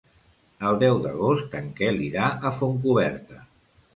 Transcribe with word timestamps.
El 0.69 0.79
deu 0.83 1.01
d'agost 1.03 1.53
en 1.59 1.69
Quel 1.79 2.01
irà 2.07 2.31
a 2.51 2.55
Fontcoberta. 2.61 3.41